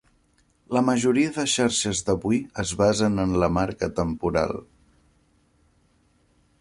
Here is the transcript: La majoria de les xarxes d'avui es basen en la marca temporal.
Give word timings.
La 0.75 0.81
majoria 0.85 1.33
de 1.35 1.43
les 1.47 1.51
xarxes 1.57 2.01
d'avui 2.07 2.39
es 2.65 2.71
basen 2.79 3.25
en 3.25 3.35
la 3.43 3.51
marca 3.59 3.91
temporal. 4.01 4.59